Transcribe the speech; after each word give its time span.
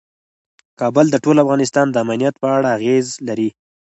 کابل 0.79 1.05
د 1.11 1.15
ټول 1.23 1.37
افغانستان 1.43 1.85
د 1.91 1.95
امنیت 2.05 2.35
په 2.41 2.47
اړه 2.57 2.67
اغېز 2.77 3.07
لري. 3.27 3.49